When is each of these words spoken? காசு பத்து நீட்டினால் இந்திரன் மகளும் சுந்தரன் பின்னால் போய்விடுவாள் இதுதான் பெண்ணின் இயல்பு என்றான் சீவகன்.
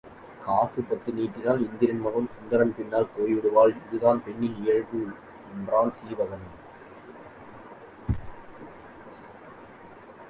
காசு 0.45 0.83
பத்து 0.83 1.09
நீட்டினால் 1.11 1.59
இந்திரன் 1.65 1.99
மகளும் 1.99 2.29
சுந்தரன் 2.35 2.73
பின்னால் 2.77 3.11
போய்விடுவாள் 3.17 3.73
இதுதான் 3.81 4.23
பெண்ணின் 4.23 4.57
இயல்பு 4.63 5.01
என்றான் 5.51 5.93
சீவகன். 5.99 6.47